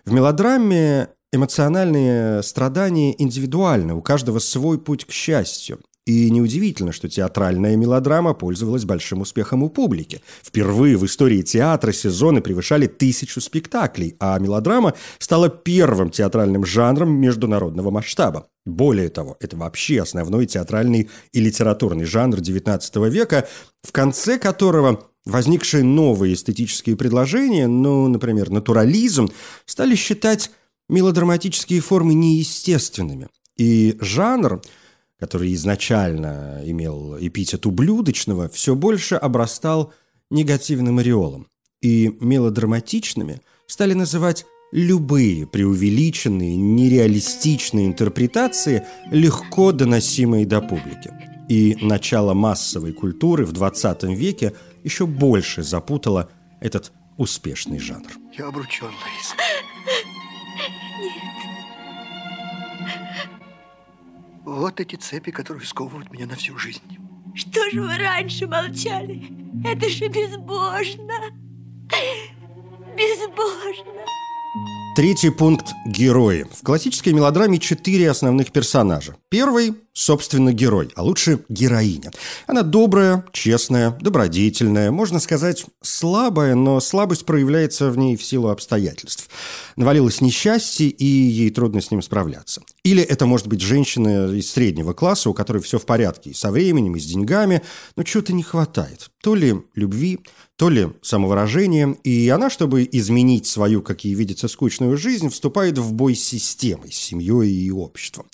В 0.06 0.12
мелодраме 0.12 1.10
эмоциональные 1.32 2.42
страдания 2.42 3.14
индивидуальны, 3.22 3.94
у 3.94 4.02
каждого 4.02 4.40
свой 4.40 4.80
путь 4.80 5.06
к 5.06 5.12
счастью. 5.12 5.80
И 6.06 6.30
неудивительно, 6.30 6.92
что 6.92 7.10
театральная 7.10 7.76
мелодрама 7.76 8.36
пользовалась 8.36 8.86
большим 8.86 9.22
успехом 9.22 9.64
у 9.64 9.70
публики. 9.70 10.22
Впервые 10.44 10.98
в 10.98 11.06
истории 11.06 11.42
театра 11.42 11.92
сезоны 11.92 12.42
превышали 12.42 12.86
тысячу 12.86 13.42
спектаклей, 13.42 14.16
а 14.20 14.38
мелодрама 14.38 14.94
стала 15.18 15.50
первым 15.50 16.12
театральным 16.12 16.64
жанром 16.64 17.12
международного 17.20 17.90
масштаба. 17.90 18.48
Более 18.68 19.10
того, 19.10 19.36
это 19.40 19.58
вообще 19.58 20.04
основной 20.04 20.46
театральный 20.46 21.10
и 21.32 21.40
литературный 21.40 22.06
жанр 22.06 22.38
XIX 22.38 23.10
века, 23.10 23.48
в 23.82 23.92
конце 23.92 24.38
которого 24.38 25.10
Возникшие 25.26 25.84
новые 25.84 26.36
эстетические 26.36 26.96
предложения, 26.96 27.68
ну, 27.68 28.08
например, 28.08 28.52
натурализм, 28.52 29.30
стали 29.66 29.96
считать 29.96 30.52
мелодраматические 30.88 31.82
формы 31.82 32.14
неестественными. 32.14 33.30
И 33.58 33.98
жанр, 34.00 34.62
который 35.20 35.52
изначально 35.56 36.62
имел 36.64 37.18
эпитет 37.20 37.66
ублюдочного, 37.66 38.50
все 38.50 38.76
больше 38.76 39.16
обрастал 39.16 39.94
негативным 40.30 41.00
ореолом. 41.00 41.48
И 41.82 42.16
мелодраматичными 42.20 43.42
стали 43.66 43.94
называть 43.94 44.46
любые 44.72 45.48
преувеличенные, 45.48 46.56
нереалистичные 46.56 47.88
интерпретации, 47.88 48.86
легко 49.10 49.72
доносимые 49.72 50.46
до 50.46 50.62
публики. 50.62 51.12
И 51.50 51.78
начало 51.82 52.36
массовой 52.36 52.94
культуры 52.94 53.44
в 53.46 53.54
20 53.54 54.04
веке– 54.04 54.54
еще 54.86 55.06
больше 55.08 55.64
запутала 55.64 56.30
этот 56.62 56.94
успешный 57.18 57.80
жанр. 57.80 58.08
Я 58.38 58.48
обручен, 58.48 58.86
Лариса. 58.86 59.36
Нет. 61.02 61.12
Вот 64.46 64.80
эти 64.80 64.96
цепи, 64.96 65.32
которые 65.32 65.66
сковывают 65.66 66.12
меня 66.12 66.28
на 66.28 66.36
всю 66.36 66.58
жизнь. 66.58 67.00
Что 67.34 67.68
же 67.72 67.82
вы 67.82 67.98
раньше 67.98 68.46
молчали? 68.46 69.28
Это 69.66 69.90
же 69.90 70.08
безбожно. 70.08 71.20
Безбожно. 72.96 74.06
Третий 74.96 75.32
пункт– 75.32 75.74
герои. 75.88 76.46
В 76.54 76.64
классической 76.64 77.12
мелодраме 77.12 77.58
четыре 77.58 78.10
основных 78.10 78.52
персонажа. 78.52 79.18
Первый– 79.36 79.74
собственно, 79.96 80.52
герой, 80.52 80.90
а 80.96 81.04
лучше 81.04 81.40
героиня. 81.48 82.12
Она 82.48 82.62
добрая, 82.64 83.26
честная, 83.32 83.98
добродетельная, 84.02 84.92
можно 84.92 85.20
сказать, 85.20 85.66
слабая, 85.82 86.54
но 86.54 86.82
слабость 86.82 87.26
проявляется 87.26 87.90
в 87.90 87.98
ней 87.98 88.18
в 88.18 88.24
силу 88.24 88.50
обстоятельств. 88.50 89.30
Навалилось 89.78 90.20
несчастье, 90.20 90.90
и 90.90 91.06
ей 91.06 91.50
трудно 91.50 91.80
с 91.80 91.92
ним 91.92 92.02
справляться. 92.02 92.62
Или 92.84 93.02
это 93.02 93.26
может 93.26 93.48
быть 93.48 93.62
женщина 93.62 94.32
из 94.34 94.52
среднего 94.52 94.94
класса, 94.94 95.30
у 95.30 95.34
которой 95.34 95.64
все 95.64 95.80
в 95.80 95.86
порядке 95.86 96.32
и 96.32 96.34
со 96.34 96.52
временем, 96.52 96.98
и 96.98 97.00
с 97.00 97.06
деньгами, 97.06 97.62
но 97.96 98.04
чего-то 98.04 98.34
не 98.34 98.44
хватает. 98.44 99.10
То 99.24 99.34
ли 99.34 99.56
любви, 99.76 100.20
то 100.58 100.70
ли 100.70 100.90
самовыражение, 101.02 101.98
и 102.04 102.30
она, 102.30 102.50
чтобы 102.50 102.88
изменить 102.92 103.48
свою, 103.48 103.82
как 103.82 104.04
ей 104.06 104.14
видится, 104.14 104.48
скучную 104.48 104.98
жизнь, 104.98 105.30
вступает 105.30 105.78
в 105.78 105.94
бой 105.94 106.16
с 106.16 106.24
системой, 106.24 106.92
с 106.92 106.98
семьей 106.98 107.52
и 107.52 107.72
обществом. 107.72 108.28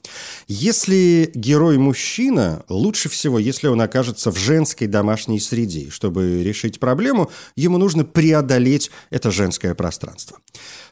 Если 0.47 0.90
герой-мужчина, 0.95 2.63
лучше 2.69 3.09
всего, 3.09 3.39
если 3.39 3.67
он 3.67 3.81
окажется 3.81 4.31
в 4.31 4.37
женской 4.37 4.87
домашней 4.87 5.39
среде. 5.39 5.89
Чтобы 5.89 6.43
решить 6.43 6.79
проблему, 6.79 7.31
ему 7.55 7.77
нужно 7.77 8.05
преодолеть 8.05 8.91
это 9.09 9.31
женское 9.31 9.75
пространство. 9.75 10.37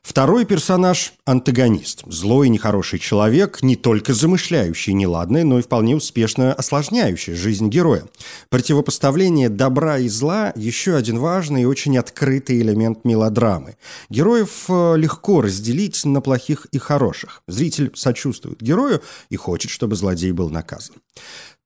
Второй 0.01 0.45
персонаж– 0.45 1.13
антагонист. 1.25 2.03
Злой 2.07 2.47
и 2.47 2.49
нехороший 2.49 2.99
человек, 2.99 3.61
не 3.61 3.75
только 3.75 4.13
замышляющий 4.13 4.93
неладное, 4.93 5.43
но 5.43 5.59
и 5.59 5.61
вполне 5.61 5.95
успешно 5.95 6.53
осложняющий 6.53 7.33
жизнь 7.33 7.67
героя. 7.67 8.05
Противопоставление 8.49 9.49
добра 9.49 9.99
и 9.99 10.07
зла– 10.07 10.53
еще 10.55 10.95
один 10.95 11.19
важный 11.19 11.63
и 11.63 11.65
очень 11.65 11.97
открытый 11.97 12.61
элемент 12.61 13.03
мелодрамы. 13.03 13.75
Героев 14.09 14.65
э, 14.69 14.95
легко 14.97 15.41
разделить 15.41 16.03
на 16.05 16.21
плохих 16.21 16.65
и 16.71 16.77
хороших. 16.77 17.43
Зритель 17.47 17.91
сочувствует 17.93 18.61
герою 18.61 19.01
и 19.29 19.35
хочет, 19.35 19.69
чтобы 19.79 19.95
злодей 19.95 20.33
был 20.33 20.49
наказан. 20.49 20.97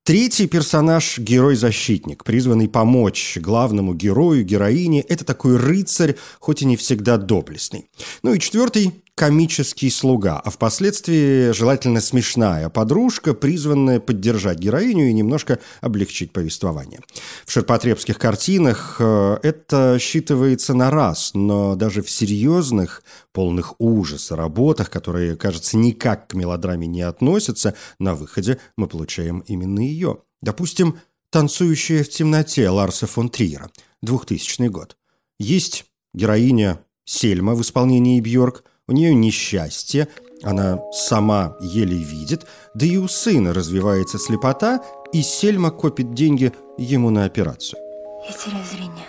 Третий 0.04 0.46
персонаж– 0.46 1.18
герой-защитник, 1.18 2.24
призванный 2.24 2.70
помочь 2.70 3.40
главному 3.42 3.96
герою, 3.96 4.44
героине. 4.44 5.02
Это 5.02 5.26
такой 5.26 5.58
рыцарь, 5.58 6.16
хоть 6.40 6.62
и 6.62 6.66
не 6.66 6.78
всегда 6.78 7.18
доблестный. 7.18 7.90
Ну 8.22 8.36
и 8.36 8.40
четвертый 8.40 9.03
комический 9.16 9.92
слуга, 9.92 10.40
а 10.44 10.50
впоследствии 10.50 11.52
желательно 11.52 12.02
смешная 12.02 12.70
подружка, 12.70 13.34
призванная 13.34 14.00
поддержать 14.00 14.58
героиню 14.58 15.10
и 15.10 15.14
немножко 15.14 15.60
облегчить 15.82 16.34
повествование. 16.34 17.00
В 17.46 17.52
ширпотребских 17.52 18.18
картинах 18.18 18.98
э, 19.00 19.38
это 19.44 19.98
считывается 20.00 20.74
на 20.74 20.90
раз, 20.90 21.32
но 21.36 21.76
даже 21.76 22.02
в 22.02 22.10
серьезных, 22.10 23.04
полных 23.32 23.76
ужаса 23.80 24.36
работах, 24.36 24.90
которые, 24.90 25.36
кажется, 25.36 25.78
никак 25.78 26.30
к 26.30 26.34
мелодраме 26.34 26.88
не 26.88 27.02
относятся, 27.02 27.76
на 28.00 28.16
выходе 28.16 28.60
мы 28.78 28.88
получаем 28.88 29.40
именно 29.48 29.80
ее. 29.80 30.20
Допустим, 30.42 31.00
«Танцующая 31.30 32.04
в 32.04 32.10
темноте» 32.10 32.70
Ларса 32.70 33.08
фон 33.08 33.30
Триера, 33.30 33.70
2000 34.02 34.68
год. 34.68 34.98
Есть 35.40 35.86
героиня 36.14 36.80
Сельма 37.06 37.56
в 37.56 37.62
исполнении 37.62 38.22
Бьорк, 38.22 38.64
у 38.88 38.92
нее 38.92 39.14
несчастье, 39.14 40.08
она 40.42 40.80
сама 40.92 41.56
еле 41.62 41.98
видит, 41.98 42.46
да 42.74 42.86
и 42.86 42.98
у 42.98 43.08
сына 43.08 43.54
развивается 43.54 44.18
слепота, 44.20 44.84
и 45.14 45.22
Сельма 45.22 45.72
копит 45.72 46.14
деньги 46.14 46.52
ему 46.78 47.10
на 47.10 47.26
операцию. 47.26 47.80
Я 48.28 48.34
теряю 48.34 48.66
зрение. 48.66 49.06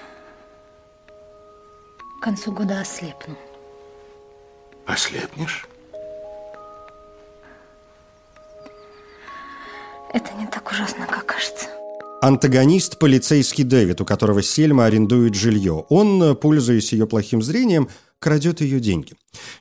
К 2.20 2.24
концу 2.24 2.52
года 2.52 2.80
ослепну. 2.80 3.36
Ослепнешь? 4.86 5.66
Это 10.12 10.32
не 10.38 10.46
так 10.46 10.70
ужасно, 10.70 11.06
как 11.06 11.26
кажется. 11.26 11.66
Антагонист– 12.22 12.98
полицейский 13.00 13.64
Дэвид, 13.64 14.00
у 14.00 14.04
которого 14.04 14.42
Сельма 14.42 14.86
арендует 14.86 15.34
жилье. 15.34 15.84
Он, 15.88 16.36
пользуясь 16.36 16.92
ее 16.92 17.06
плохим 17.06 17.42
зрением, 17.42 17.88
крадет 18.24 18.62
ее 18.62 18.80
деньги. 18.80 19.12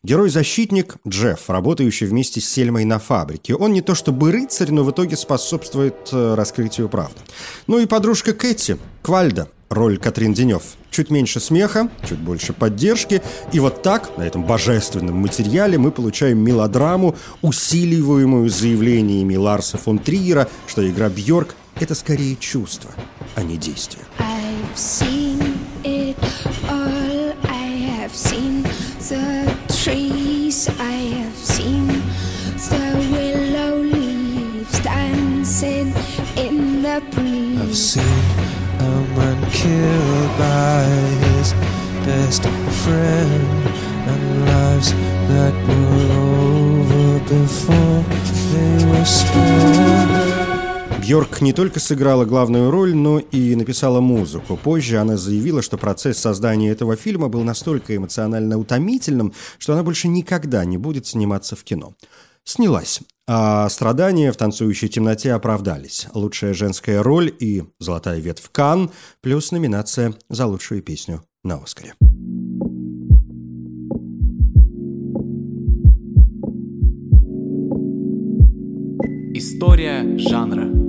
Герой-защитник 0.04 0.96
Джефф, 1.06 1.50
работающий 1.50 2.08
вместе 2.08 2.40
с 2.40 2.48
Сельмой 2.48 2.86
на 2.86 2.98
фабрике. 2.98 3.56
Он 3.56 3.74
не 3.74 3.82
то 3.82 3.94
чтобы 3.94 4.32
рыцарь, 4.32 4.72
но 4.72 4.86
в 4.86 4.92
итоге 4.92 5.18
способствует 5.18 6.08
э, 6.14 6.36
раскрытию 6.36 6.88
правды. 6.88 7.20
Ну 7.68 7.80
и 7.80 7.86
подружка 7.86 8.32
Кэти, 8.32 8.78
Квальда, 9.02 9.50
роль 9.70 9.98
Катрин 9.98 10.34
Денев. 10.34 10.64
Чуть 10.92 11.10
меньше 11.10 11.42
смеха, 11.42 11.90
чуть 12.08 12.20
больше 12.20 12.54
поддержки. 12.54 13.22
И 13.52 13.60
вот 13.60 13.82
так, 13.82 14.18
на 14.18 14.24
этом 14.24 14.46
божественном 14.46 15.18
материале, 15.18 15.78
мы 15.78 15.92
получаем 15.92 16.38
мелодраму, 16.38 17.18
усиливаемую 17.42 18.50
заявлениями 18.50 19.36
Ларса 19.36 19.78
фон 19.78 20.00
Триера, 20.00 20.48
что 20.68 20.90
игра 20.90 21.10
Бьорк– 21.10 21.56
это 21.82 21.96
скорее 21.96 22.38
чувство, 22.38 22.92
а 23.36 23.44
не 23.44 23.58
действие. 23.58 24.06
I've 24.20 24.78
seen 24.78 25.33
breeze. 37.02 37.60
I've 37.62 37.76
seen 37.76 38.04
a 38.80 38.92
man 39.18 39.40
killed 39.52 40.38
by 40.38 40.84
his 41.26 41.54
best 42.06 42.44
friend 42.84 43.68
and 44.10 44.46
lives 44.46 44.94
that 45.30 45.54
were 45.68 46.12
over 46.22 47.20
before 47.30 48.04
they 48.52 48.86
were 48.86 49.06
spent. 49.06 50.44
Бьорк 51.06 51.42
не 51.42 51.52
только 51.52 51.82
сыграла 51.82 52.24
главную 52.24 52.72
роль, 52.72 52.96
но 52.96 53.20
и 53.20 53.56
написала 53.56 54.00
музыку. 54.00 54.56
Позже 54.56 55.00
она 55.00 55.18
заявила, 55.18 55.62
что 55.62 55.78
процесс 55.78 56.18
создания 56.18 56.70
этого 56.70 56.96
фильма 56.96 57.28
был 57.28 57.44
настолько 57.44 57.94
эмоционально 57.94 58.58
утомительным, 58.58 59.34
что 59.58 59.74
она 59.74 59.84
больше 59.84 60.08
никогда 60.08 60.64
не 60.64 60.78
будет 60.78 61.06
сниматься 61.06 61.58
в 61.58 61.64
кино. 61.66 61.94
Снялась. 62.46 63.02
А 63.26 63.70
страдания 63.70 64.34
в 64.34 64.38
«Танцующей 64.38 64.90
темноте» 64.90 65.32
оправдались. 65.32 66.08
Лучшая 66.14 66.54
женская 66.54 67.02
роль 67.02 67.34
и 67.40 67.64
«Золотая 67.80 68.20
ветвь 68.20 68.50
Кан», 68.52 68.92
плюс 69.22 69.54
номинация 69.54 70.14
за 70.30 70.46
лучшую 70.46 70.82
песню 70.82 71.24
на 71.42 71.56
«Оскаре». 71.56 71.94
История 79.36 80.18
жанра. 80.18 80.84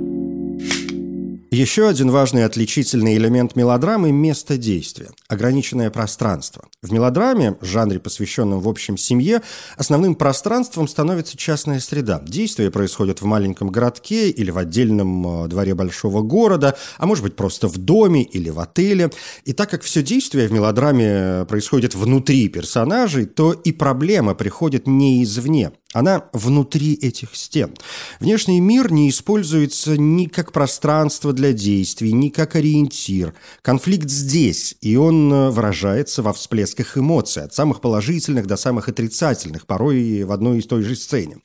Еще 1.51 1.87
один 1.87 2.11
важный 2.11 2.43
отличительный 2.43 3.15
элемент 3.15 3.55
мелодрамы– 3.55 4.11
место 4.11 4.57
действия, 4.57 5.11
ограниченное 5.27 5.89
пространство. 5.89 6.67
В 6.81 6.91
мелодраме, 6.91 7.57
жанре, 7.61 7.99
посвященном 7.99 8.59
в 8.59 8.69
общем 8.69 8.97
семье, 8.97 9.41
основным 9.75 10.15
пространством 10.15 10.87
становится 10.87 11.35
частная 11.37 11.79
среда. 11.79 12.21
Действие 12.25 12.69
происходит 12.69 13.21
в 13.21 13.25
маленьком 13.25 13.69
городке 13.69 14.29
или 14.29 14.51
в 14.51 14.57
отдельном 14.57 15.45
э, 15.45 15.47
дворе 15.47 15.73
большого 15.73 16.21
города, 16.21 16.77
а 16.97 17.05
может 17.05 17.23
быть 17.23 17.35
просто 17.35 17.67
в 17.67 17.77
доме 17.77 18.23
или 18.23 18.49
в 18.49 18.59
отеле. 18.59 19.11
И 19.45 19.53
так 19.53 19.69
как 19.69 19.81
все 19.81 20.03
действие 20.03 20.47
в 20.47 20.51
мелодраме 20.51 21.45
происходит 21.45 21.95
внутри 21.95 22.47
персонажей, 22.49 23.25
то 23.25 23.53
и 23.53 23.71
проблема 23.71 24.35
приходит 24.35 24.85
не 24.85 25.23
извне, 25.23 25.71
она 25.95 26.25
внутри 26.33 26.93
этих 26.95 27.37
стен. 27.37 27.73
Внешний 28.19 28.59
мир 28.59 28.91
не 28.91 29.09
используется 29.09 29.97
ни 29.97 30.25
как 30.25 30.51
пространство 30.51 31.31
для 31.31 31.53
действий, 31.53 32.11
ни 32.11 32.27
как 32.27 32.57
ориентир. 32.57 33.33
Конфликт 33.61 34.09
здесь, 34.09 34.75
и 34.81 34.97
он 34.97 35.14
э, 35.31 35.49
выражается 35.49 36.21
во 36.21 36.33
всплесках 36.33 36.97
эмоций, 36.97 37.43
от 37.43 37.53
самых 37.53 37.81
положительных 37.81 38.47
до 38.47 38.57
самых 38.57 38.89
отрицательных, 38.89 39.65
порой 39.65 40.23
в 40.23 40.31
одной 40.31 40.59
и 40.59 40.61
той 40.61 40.83
же 40.83 40.95
сцене. 40.95 41.37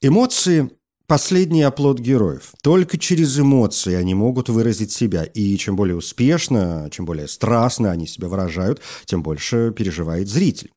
Эмоции 0.00 0.70
Последний 1.06 1.62
оплот 1.62 2.00
героев. 2.00 2.52
Только 2.62 2.98
через 2.98 3.38
эмоции 3.38 3.94
они 3.94 4.14
могут 4.14 4.48
выразить 4.48 4.90
себя. 4.90 5.22
И 5.22 5.56
чем 5.56 5.76
более 5.76 5.94
успешно, 5.94 6.88
чем 6.90 7.04
более 7.04 7.28
страстно 7.28 7.92
они 7.92 8.08
себя 8.08 8.26
выражают, 8.26 8.80
тем 9.04 9.22
больше 9.22 9.72
переживает 9.76 10.28
зритель. 10.28 10.72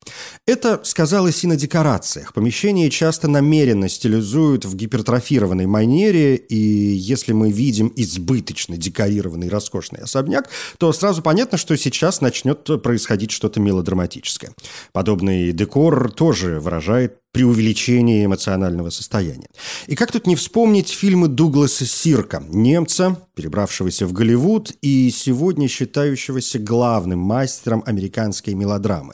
Это 0.46 0.82
сказалось 0.84 1.44
и 1.44 1.48
на 1.48 1.56
декорациях. 1.56 2.34
Помещения 2.36 2.92
часто 2.92 3.28
намеренно 3.28 3.90
стилизуют 3.90 4.66
в 4.66 4.76
гипертрофированной 4.76 5.66
манере, 5.66 6.36
и 6.36 6.56
если 6.56 7.34
мы 7.34 7.52
видим 7.52 7.92
избыточно 7.96 8.78
декорированный 8.78 9.50
роскошный 9.50 10.02
особняк, 10.02 10.48
то 10.78 10.94
сразу 10.94 11.24
понятно, 11.24 11.58
что 11.58 11.76
сейчас 11.76 12.22
начнет 12.22 12.64
происходить 12.84 13.32
что-то 13.32 13.60
мелодраматическое. 13.60 14.52
Подобный 14.94 15.54
декор 15.54 16.12
тоже 16.12 16.60
выражает 16.60 17.18
преувеличение 17.32 18.26
эмоционального 18.26 18.90
состояния. 18.90 19.48
И 19.88 19.96
как 19.96 20.12
тут 20.12 20.26
не 20.26 20.36
вспомнить 20.36 20.90
фильмы 20.90 21.28
Дугласа 21.28 21.86
Сирка, 21.86 22.44
немца, 22.48 23.18
перебравшегося 23.36 24.08
в 24.08 24.14
Голливуд 24.14 24.72
и 24.82 25.10
сегодня 25.12 25.68
считающегося 25.68 26.60
главным 26.60 27.20
мастером 27.20 27.84
американской 27.86 28.56
мелодрамы. 28.56 29.14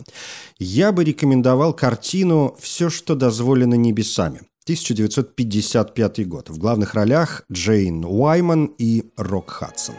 Я 0.58 0.91
бы 0.91 1.04
рекомендовал 1.04 1.73
картину 1.73 2.56
«Все, 2.60 2.89
что 2.89 3.15
дозволено 3.15 3.75
небесами». 3.75 4.41
1955 4.63 6.28
год. 6.28 6.49
В 6.49 6.58
главных 6.58 6.95
ролях 6.95 7.43
Джейн 7.51 8.04
Уайман 8.04 8.71
и 8.80 9.04
Рок 9.15 9.51
Хадсон. 9.51 9.93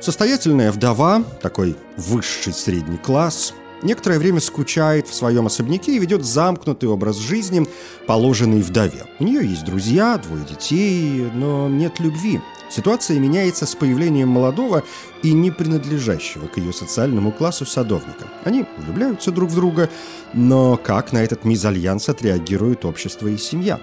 Состоятельная 0.00 0.72
вдова, 0.72 1.22
такой 1.40 1.76
высший 1.96 2.52
средний 2.52 2.98
класс– 2.98 3.54
некоторое 3.82 4.18
время 4.18 4.40
скучает 4.40 5.08
в 5.08 5.14
своем 5.14 5.46
особняке 5.46 5.96
и 5.96 5.98
ведет 5.98 6.24
замкнутый 6.24 6.88
образ 6.88 7.16
жизни, 7.16 7.66
положенный 8.06 8.62
вдове. 8.62 9.04
У 9.18 9.24
нее 9.24 9.46
есть 9.46 9.64
друзья, 9.64 10.18
двое 10.18 10.44
детей, 10.44 11.30
но 11.34 11.68
нет 11.68 12.00
любви. 12.00 12.40
Ситуация 12.70 13.18
меняется 13.18 13.66
с 13.66 13.74
появлением 13.74 14.28
молодого 14.28 14.82
и 15.22 15.32
не 15.34 15.50
принадлежащего 15.50 16.46
к 16.46 16.56
ее 16.56 16.72
социальному 16.72 17.30
классу 17.30 17.66
садовника. 17.66 18.28
Они 18.44 18.64
влюбляются 18.78 19.30
друг 19.30 19.50
в 19.50 19.54
друга, 19.54 19.90
но 20.32 20.78
как 20.78 21.12
на 21.12 21.18
этот 21.18 21.44
мизальянс 21.44 22.08
отреагирует 22.08 22.86
общество 22.86 23.28
и 23.28 23.36
семья? 23.36 23.78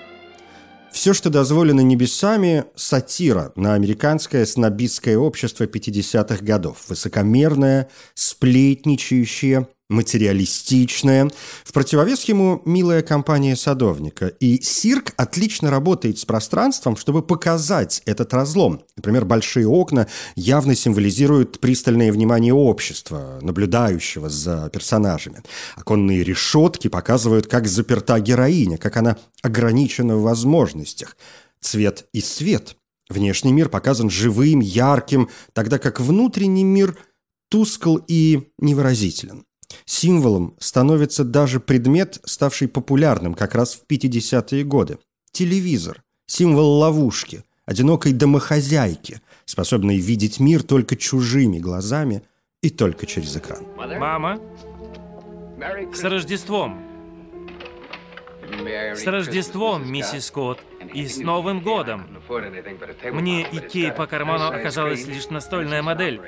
Все, 0.92 1.14
что 1.14 1.30
дозволено 1.30 1.82
небесами– 1.82 2.66
сатира 2.76 3.52
на 3.56 3.76
американское 3.76 4.46
снобистское 4.46 5.18
общество 5.18 5.66
50-х 5.66 6.44
годов. 6.44 6.86
Высокомерное, 6.90 7.90
сплетничающее, 8.16 9.68
материалистичная. 9.90 11.30
В 11.64 11.74
противовес 11.74 12.24
ему 12.26 12.62
милая 12.66 13.02
компания 13.02 13.56
садовника. 13.56 14.28
И 14.28 14.62
Сирк 14.62 15.14
отлично 15.18 15.70
работает 15.72 16.20
с 16.20 16.26
пространством, 16.26 16.96
чтобы 16.96 17.22
показать 17.24 18.02
этот 18.06 18.34
разлом. 18.34 18.82
Например, 18.96 19.26
большие 19.26 19.68
окна 19.68 20.08
явно 20.36 20.76
символизируют 20.76 21.60
пристальное 21.60 22.12
внимание 22.12 22.54
общества, 22.54 23.40
наблюдающего 23.42 24.30
за 24.30 24.70
персонажами. 24.72 25.42
Оконные 25.76 26.24
решетки 26.24 26.88
показывают, 26.88 27.48
как 27.48 27.68
заперта 27.68 28.20
героиня, 28.20 28.78
как 28.78 28.98
она 28.98 29.18
ограничена 29.42 30.16
в 30.16 30.22
возможностях. 30.22 31.18
Цвет 31.62 32.06
и 32.14 32.22
свет. 32.22 32.76
Внешний 33.10 33.52
мир 33.52 33.70
показан 33.70 34.10
живым, 34.10 34.60
ярким, 34.60 35.30
тогда 35.54 35.80
как 35.80 36.00
внутренний 36.00 36.64
мир 36.64 36.96
тускл 37.50 38.00
и 38.08 38.52
невыразителен. 38.60 39.46
Символом 39.86 40.56
становится 40.60 41.24
даже 41.24 41.60
предмет, 41.60 42.20
ставший 42.24 42.68
популярным 42.68 43.34
как 43.34 43.56
раз 43.56 43.76
в 43.76 43.92
50-е 43.92 44.64
годы– 44.64 44.98
телевизор, 45.32 46.04
символ 46.26 46.80
ловушки, 46.80 47.44
одинокой 47.66 48.14
домохозяйки, 48.14 49.22
способной 49.46 49.98
видеть 49.98 50.40
мир 50.40 50.64
только 50.64 50.96
чужими 50.96 51.60
глазами 51.60 52.24
и 52.62 52.70
только 52.70 53.06
через 53.06 53.36
экран. 53.38 53.66
Мама, 53.78 54.40
с 55.94 56.04
Рождеством! 56.04 56.82
С 58.96 59.06
Рождеством, 59.06 59.92
миссис 59.92 60.26
Скотт, 60.26 60.60
и 60.94 61.08
с 61.08 61.18
Новым 61.18 61.62
годом! 61.62 62.08
Мне 63.12 63.44
идти 63.44 63.92
по 63.92 64.08
карману 64.08 64.48
оказалась 64.48 65.06
лишь 65.06 65.30
настольная 65.30 65.84
модель 65.84 66.20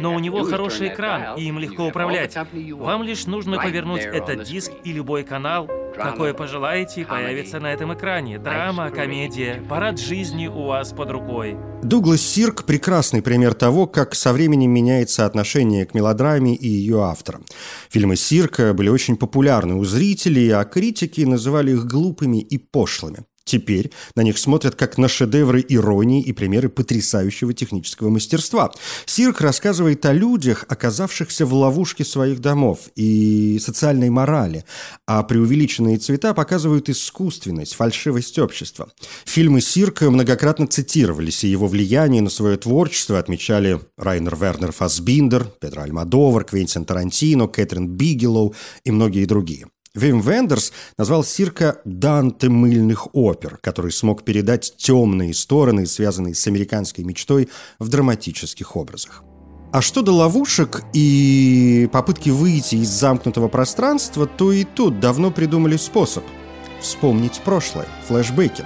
но 0.00 0.14
у 0.14 0.18
него 0.18 0.44
хороший 0.44 0.88
экран, 0.88 1.36
и 1.36 1.44
им 1.44 1.58
легко 1.58 1.86
управлять. 1.86 2.36
Вам 2.72 3.02
лишь 3.02 3.26
нужно 3.26 3.58
повернуть 3.58 4.02
этот 4.02 4.44
диск, 4.44 4.72
и 4.84 4.92
любой 4.92 5.24
канал, 5.24 5.68
какой 5.94 6.34
пожелаете, 6.34 7.04
появится 7.04 7.60
на 7.60 7.72
этом 7.72 7.94
экране. 7.94 8.38
Драма, 8.38 8.90
комедия, 8.90 9.62
парад 9.68 9.98
жизни 9.98 10.46
у 10.46 10.66
вас 10.66 10.92
под 10.92 11.10
рукой. 11.10 11.56
Дуглас 11.82 12.20
Сирк– 12.20 12.64
прекрасный 12.66 13.22
пример 13.22 13.54
того, 13.54 13.86
как 13.86 14.14
со 14.14 14.32
временем 14.32 14.70
меняется 14.70 15.24
отношение 15.26 15.86
к 15.86 15.94
мелодраме 15.94 16.54
и 16.54 16.68
ее 16.68 17.04
авторам. 17.04 17.44
Фильмы 17.90 18.16
Сирка 18.16 18.74
были 18.74 18.88
очень 18.88 19.16
популярны 19.16 19.74
у 19.74 19.84
зрителей, 19.84 20.50
а 20.50 20.64
критики 20.64 21.20
называли 21.20 21.72
их 21.72 21.86
глупыми 21.86 22.38
и 22.38 22.58
пошлыми. 22.58 23.24
Теперь 23.46 23.92
на 24.16 24.22
них 24.22 24.38
смотрят 24.38 24.74
как 24.74 24.98
на 24.98 25.06
шедевры 25.06 25.64
иронии 25.68 26.20
и 26.20 26.32
примеры 26.32 26.68
потрясающего 26.68 27.54
технического 27.54 28.08
мастерства. 28.10 28.72
Сирк 29.06 29.40
рассказывает 29.40 30.04
о 30.04 30.12
людях, 30.12 30.64
оказавшихся 30.68 31.46
в 31.46 31.54
ловушке 31.54 32.04
своих 32.04 32.40
домов 32.40 32.80
и 32.96 33.60
социальной 33.64 34.10
морали, 34.10 34.64
а 35.06 35.22
преувеличенные 35.22 35.98
цвета 35.98 36.34
показывают 36.34 36.88
искусственность, 36.88 37.74
фальшивость 37.74 38.36
общества. 38.40 38.90
Фильмы 39.24 39.60
Сирка 39.60 40.10
многократно 40.10 40.66
цитировались, 40.66 41.44
и 41.44 41.48
его 41.48 41.68
влияние 41.68 42.22
на 42.22 42.30
свое 42.30 42.56
творчество 42.56 43.16
отмечали 43.16 43.80
Райнер 43.96 44.34
Вернер 44.34 44.72
Фасбиндер, 44.72 45.44
Педро 45.60 45.82
Альмадовар, 45.82 46.42
Квентин 46.42 46.84
Тарантино, 46.84 47.46
Кэтрин 47.46 47.86
Бигелоу 47.86 48.56
и 48.82 48.90
многие 48.90 49.24
другие. 49.24 49.68
Вим 49.96 50.20
Вендерс 50.20 50.72
назвал 50.98 51.24
Сирка 51.24 51.80
«Данте 51.84 52.48
мыльных 52.50 53.08
опер», 53.14 53.58
который 53.62 53.90
смог 53.90 54.24
передать 54.24 54.74
темные 54.76 55.32
стороны, 55.34 55.86
связанные 55.86 56.34
с 56.34 56.46
американской 56.46 57.02
мечтой, 57.02 57.48
в 57.78 57.88
драматических 57.88 58.76
образах. 58.76 59.24
А 59.72 59.80
что 59.82 60.02
до 60.02 60.12
ловушек 60.12 60.82
и 60.92 61.88
попытки 61.92 62.30
выйти 62.30 62.76
из 62.76 62.88
замкнутого 62.88 63.48
пространства, 63.48 64.26
то 64.26 64.52
и 64.52 64.64
тут 64.64 65.00
давно 65.00 65.30
придумали 65.30 65.76
способ– 65.76 66.24
вспомнить 66.80 67.40
прошлое, 67.44 67.86
флешбеки. 68.06 68.64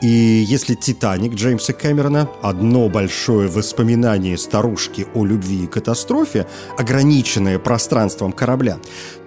И 0.00 0.06
если 0.06 0.74
«Титаник» 0.74 1.34
Джеймса 1.34 1.72
Кэмерона– 1.72 2.28
одно 2.42 2.88
большое 2.88 3.48
воспоминание 3.48 4.38
старушки 4.38 5.06
о 5.14 5.24
любви 5.24 5.64
и 5.64 5.66
катастрофе, 5.66 6.46
ограниченное 6.76 7.58
пространством 7.58 8.32
корабля, 8.32 8.78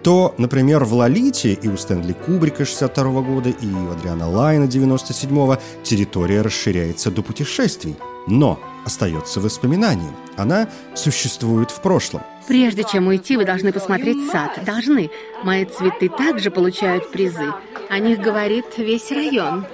то, 0.02 0.34
например, 0.38 0.86
в 0.86 0.94
«Лолите» 0.94 1.54
и 1.54 1.68
у 1.68 1.76
Стэнли 1.76 2.14
Кубрика 2.14 2.64
62 2.64 3.22
года, 3.22 3.50
и 3.50 3.68
у 3.68 3.92
Адриана 3.92 4.30
Лайна 4.30 4.64
97-го 4.64 5.58
территория 5.84 6.42
расширяется 6.42 7.12
до 7.12 7.22
путешествий. 7.22 7.96
Но 8.28 8.58
остается 8.86 9.42
воспоминанием. 9.42 10.16
Она 10.38 10.70
существует 10.96 11.70
в 11.70 11.82
прошлом. 11.82 12.22
Прежде 12.48 12.84
чем 12.84 13.08
уйти, 13.08 13.38
вы 13.38 13.46
должны 13.46 13.72
посмотреть 13.72 14.30
сад. 14.32 14.60
Должны. 14.66 15.12
Мои 15.44 15.66
цветы 15.66 16.10
также 16.10 16.52
получают 16.52 17.12
призы. 17.12 17.54
О 17.90 18.00
них 18.00 18.20
говорит 18.20 18.78
весь 18.78 19.12
район. 19.12 19.66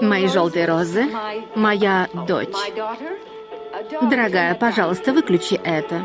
Мои 0.00 0.26
желтые 0.26 0.66
розы, 0.66 1.06
моя 1.54 2.08
дочь. 2.26 2.48
Дорогая, 4.02 4.54
пожалуйста, 4.54 5.12
выключи 5.12 5.54
это. 5.54 6.04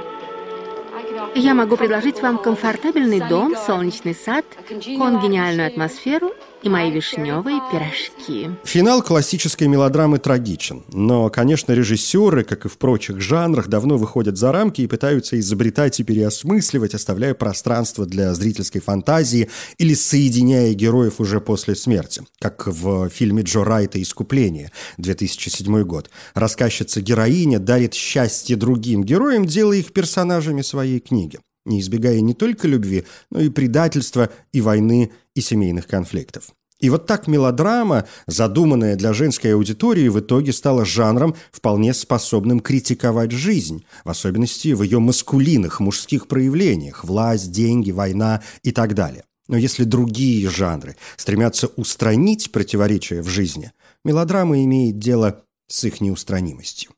Я 1.35 1.53
могу 1.53 1.77
предложить 1.77 2.21
вам 2.21 2.37
комфортабельный 2.37 3.19
дом, 3.19 3.55
солнечный 3.55 4.15
сад, 4.15 4.45
конгениальную 4.67 5.67
атмосферу 5.67 6.33
и 6.63 6.69
мои 6.69 6.91
вишневые 6.91 7.59
пирожки. 7.71 8.49
Финал 8.63 9.01
классической 9.01 9.67
мелодрамы 9.67 10.19
трагичен. 10.19 10.83
Но, 10.91 11.29
конечно, 11.29 11.71
режиссеры, 11.71 12.43
как 12.43 12.65
и 12.65 12.69
в 12.69 12.77
прочих 12.77 13.21
жанрах, 13.21 13.67
давно 13.67 13.97
выходят 13.97 14.37
за 14.37 14.51
рамки 14.51 14.81
и 14.81 14.87
пытаются 14.87 15.39
изобретать 15.39 15.99
и 15.99 16.03
переосмысливать, 16.03 16.93
оставляя 16.93 17.33
пространство 17.33 18.05
для 18.05 18.33
зрительской 18.33 18.81
фантазии 18.81 19.49
или 19.77 19.93
соединяя 19.93 20.73
героев 20.73 21.19
уже 21.19 21.41
после 21.41 21.75
смерти. 21.75 22.23
Как 22.39 22.67
в 22.67 23.09
фильме 23.09 23.43
Джо 23.43 23.63
Райта 23.63 24.01
«Искупление» 24.01 24.71
2007 24.97 25.83
год. 25.83 26.09
Рассказчица-героиня 26.33 27.59
дарит 27.59 27.93
счастье 27.93 28.55
другим 28.55 29.03
героям, 29.03 29.45
делая 29.45 29.77
их 29.77 29.93
персонажами 29.93 30.61
своей 30.61 30.99
книги 30.99 31.39
не 31.67 31.79
избегая 31.79 32.21
не 32.21 32.33
только 32.33 32.67
любви, 32.67 33.05
но 33.29 33.39
и 33.39 33.49
предательства, 33.49 34.29
и 34.51 34.61
войны, 34.61 35.11
и 35.35 35.41
семейных 35.41 35.87
конфликтов. 35.87 36.51
И 36.79 36.91
вот 36.91 37.07
так 37.07 37.27
мелодрама, 37.27 38.05
задуманная 38.27 38.95
для 38.95 39.11
женской 39.11 39.55
аудитории, 39.55 40.09
в 40.09 40.19
итоге 40.19 40.53
стала 40.53 40.85
жанром, 40.85 41.35
вполне 41.51 41.93
способным 41.93 42.59
критиковать 42.59 43.31
жизнь, 43.31 43.83
в 44.05 44.09
особенности 44.09 44.73
в 44.73 44.83
ее 44.83 44.99
маскулинных, 44.99 45.79
мужских 45.79 46.27
проявлениях– 46.27 47.03
власть, 47.05 47.51
деньги, 47.51 47.89
война 47.89 48.43
и 48.61 48.71
так 48.71 48.93
далее. 48.93 49.23
Но 49.47 49.57
если 49.57 49.85
другие 49.85 50.47
жанры 50.49 50.97
стремятся 51.15 51.67
устранить 51.77 52.51
противоречия 52.51 53.21
в 53.23 53.27
жизни, 53.27 53.71
мелодрама 54.03 54.63
имеет 54.63 54.99
дело 54.99 55.41
с 55.67 55.83
их 55.83 55.99
неустранимостью. 55.99 56.91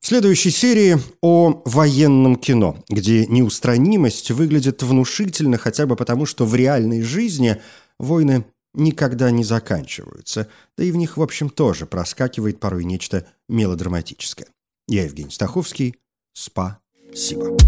В 0.00 0.06
следующей 0.06 0.50
серии 0.50 0.96
о 1.20 1.60
военном 1.66 2.36
кино, 2.36 2.82
где 2.88 3.26
неустранимость 3.26 4.30
выглядит 4.30 4.82
внушительно 4.82 5.58
хотя 5.58 5.84
бы 5.84 5.94
потому, 5.94 6.24
что 6.24 6.46
в 6.46 6.54
реальной 6.54 7.02
жизни 7.02 7.60
войны 7.98 8.46
никогда 8.72 9.30
не 9.30 9.44
заканчиваются, 9.44 10.48
да 10.78 10.84
и 10.84 10.90
в 10.90 10.96
них, 10.96 11.18
в 11.18 11.22
общем, 11.22 11.50
тоже 11.50 11.84
проскакивает 11.84 12.60
порой 12.60 12.84
нечто 12.84 13.26
мелодраматическое. 13.50 14.48
Я 14.88 15.04
Евгений 15.04 15.30
Стаховский. 15.30 15.96
Спасибо. 16.32 17.58